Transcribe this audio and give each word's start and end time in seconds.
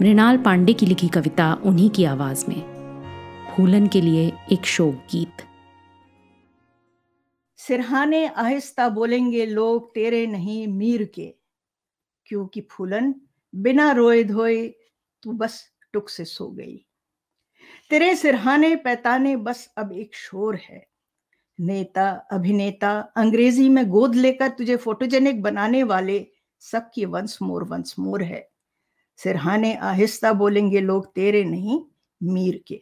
मृणाल 0.00 0.36
पांडे 0.42 0.72
की 0.72 0.86
लिखी 0.86 1.08
कविता 1.08 1.54
उन्हीं 1.54 1.90
की 1.90 2.04
आवाज़ 2.04 2.44
में। 2.48 2.72
फूलन 3.56 3.86
के 3.86 4.00
लिए 4.00 4.32
एक 4.52 4.64
शोक 4.64 4.94
गीत। 4.94 5.32
सिरहाने 7.56 8.26
आहिस्ता 8.26 8.88
बोलेंगे 8.88 9.46
लोग 9.46 9.94
तेरे 9.94 10.26
नहीं 10.26 10.66
मीर 10.66 11.04
के। 11.04 11.34
क्योंकि 12.26 12.60
फूलन 12.60 13.14
बिना 13.54 13.92
रोए 13.92 14.24
धोए 14.24 14.68
तू 15.22 15.32
बस 15.32 15.64
टुक 15.92 16.08
से 16.08 16.24
सो 16.24 16.48
गई। 16.48 16.86
तेरे 17.90 18.16
सिरहाने 18.16 18.76
पैताने 18.76 19.36
बस 19.36 19.72
अब 19.78 19.92
एक 19.92 20.14
शोर 20.14 20.56
है। 20.56 20.88
नेता, 21.60 22.10
अभिनेता, 22.10 23.00
अंग्रेज़ी 23.16 23.68
में 23.68 23.88
गोद 23.88 24.14
लेकर 24.14 24.48
तुझे 24.48 24.76
फोटोजेनिक 24.76 25.42
बनाने 25.42 25.82
वाले 25.82 26.26
सबकी 26.60 27.04
वंस 27.04 27.38
मोर 27.42 27.64
वंस 27.64 27.96
मोर 27.98 28.22
है। 28.22 28.51
सिरहाने 29.22 29.74
आहिस्ता 29.74 30.32
बोलेंगे 30.32 30.80
लोग, 30.80 31.14
तेरे 31.14 31.44
नहीं, 31.44 31.80
मीर 32.22 32.64
के। 32.66 32.80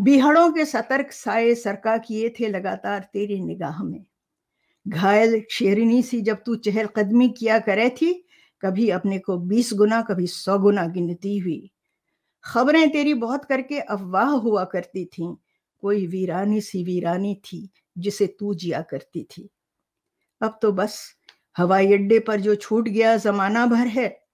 बिहड़ों 0.00 0.52
के 0.52 0.64
सतर्क 0.64 1.12
साए 1.12 1.54
सरका 1.54 1.98
किए 1.98 2.28
थे 2.28 2.48
लगातार 2.48 3.08
तेरी 3.12 3.40
निगाह 3.40 3.82
में। 3.82 4.04
घायल 4.88 5.42
शेरनी 5.50 6.02
सी 6.02 6.20
जब 6.20 6.42
तू 6.46 6.54
चहलकदमी 6.56 7.28
किया 7.28 7.58
करे 7.58 7.90
थी, 7.90 8.24
कभी 8.62 8.90
अपने 8.90 9.18
को 9.18 9.38
बीस 9.38 9.72
गुना, 9.72 10.02
कभी 10.02 10.26
सौ 10.26 10.58
गुना 10.58 10.86
गिनती 10.86 11.38
हुई। 11.38 11.70
खबरें 12.44 12.90
तेरी 12.90 13.14
बहुत 13.14 13.44
करके 13.44 13.80
अफवाह 13.80 14.28
हुआ 14.28 14.64
करती 14.64 15.04
थीं। 15.04 15.36
कोई 15.80 16.06
वीरानी 16.06 16.60
सी 16.60 16.84
वीरानी 16.84 17.34
थी 17.34 17.70
जिसे 17.98 18.26
तू 18.26 18.54
जिया 18.54 18.82
करती 18.82 19.22
थी। 19.22 19.50
अब 20.42 20.58
तो 20.62 20.72
बस, 20.72 21.14
हवाई 21.58 21.92
अड्डे 21.92 22.18
पर 22.18 22.40
जो 22.40 22.54
छूट 22.54 22.88
गया 22.88 23.16
जमाना 23.16 23.66
भर 23.66 23.86
है 23.86 24.27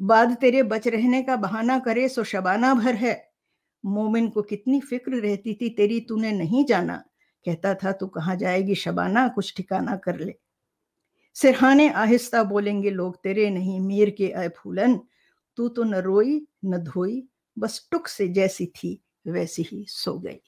बाद 0.00 0.36
तेरे 0.36 0.62
बच 0.62 0.88
रहने 0.88 1.22
का 1.22 1.36
बहाना 1.36 1.78
करे 1.78 2.08
सो 2.08 2.24
शबाना 2.24 2.74
भर 2.74 2.94
है। 2.94 3.30
मोमिन 3.86 4.28
को 4.28 4.42
कितनी 4.42 4.80
फ़िक्र 4.80 5.12
रहती 5.12 5.54
थी, 5.54 5.68
तेरी 5.68 6.00
तूने 6.00 6.32
नहीं 6.32 6.64
जाना। 6.64 7.04
कहता 7.44 7.74
था, 7.74 7.92
तू 7.92 8.06
कहाँ 8.06 8.36
जाएगी? 8.36 8.74
शबाना, 8.74 9.28
कुछ 9.28 9.54
ठिकाना 9.56 9.96
कर 9.96 10.20
ले। 10.20 10.34
सिरहाने 11.34 11.88
आहिस्ता 11.88 12.42
बोलेंगे, 12.42 12.90
लोग 12.90 13.22
तेरे 13.22 13.50
नहीं, 13.50 13.80
मीर 13.80 14.10
के 14.10 14.30
आए 14.30 14.48
फूलन। 14.48 15.00
तू 15.56 15.68
तो 15.68 15.84
न 15.84 15.94
रोई, 15.94 16.46
न 16.64 16.76
धोई, 16.76 17.28
बस 17.58 17.88
टुक 17.90 18.08
से 18.08 18.28
जैसी 18.28 18.66
थी, 18.66 19.04
वैसी 19.26 19.62
ही 19.62 19.86
सो 19.88 20.18
गई। 20.18 20.42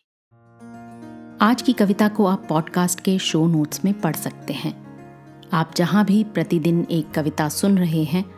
आज 1.41 1.63
की 1.63 1.73
कविता 1.73 2.09
को 2.09 2.27
आप 2.27 2.47
पॉडकास्ट 2.49 3.01
के 3.01 3.19
शो 3.19 3.47
नोट्स 3.47 3.85
में 3.85 4.01
पढ़ 4.01 4.17
सकते 4.17 4.53
हैं। 4.53 4.89
आप 5.53 5.73
जहाँ 5.77 6.05
भी 6.05 6.25
प्रतिदिन 6.25 6.87
एक 6.91 7.11
कविता 7.11 7.49
सुन 7.49 7.79
रहे 7.79 8.05
हैं 8.05 8.38